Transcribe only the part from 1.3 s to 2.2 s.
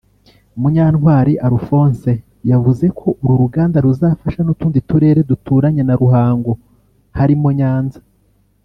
Alphonse